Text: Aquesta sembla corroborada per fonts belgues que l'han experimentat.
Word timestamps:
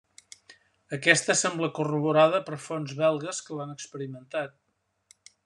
Aquesta 0.97 1.35
sembla 1.41 1.69
corroborada 1.79 2.39
per 2.47 2.59
fonts 2.69 2.97
belgues 3.03 3.43
que 3.49 3.61
l'han 3.61 3.75
experimentat. 3.77 4.59